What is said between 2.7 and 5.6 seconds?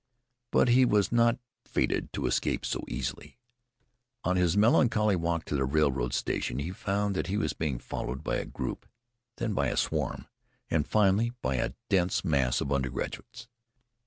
easily. On his melancholy walk to